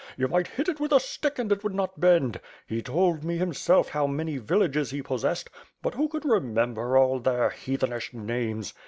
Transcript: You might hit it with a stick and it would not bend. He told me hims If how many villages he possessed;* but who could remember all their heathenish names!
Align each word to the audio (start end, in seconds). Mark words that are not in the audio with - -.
You 0.17 0.27
might 0.27 0.47
hit 0.47 0.67
it 0.67 0.79
with 0.79 0.91
a 0.93 0.99
stick 0.99 1.37
and 1.37 1.51
it 1.51 1.63
would 1.63 1.75
not 1.75 1.99
bend. 1.99 2.39
He 2.65 2.81
told 2.81 3.23
me 3.23 3.37
hims 3.37 3.69
If 3.69 3.89
how 3.89 4.07
many 4.07 4.37
villages 4.37 4.89
he 4.89 5.03
possessed;* 5.03 5.47
but 5.83 5.93
who 5.93 6.07
could 6.09 6.25
remember 6.25 6.97
all 6.97 7.19
their 7.19 7.51
heathenish 7.51 8.11
names! 8.11 8.73